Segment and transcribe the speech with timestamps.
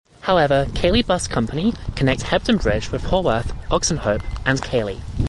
[0.21, 4.99] However, Keighley Bus Company connect Hebden Bridge with Haworth, Oxenhope and Keighley.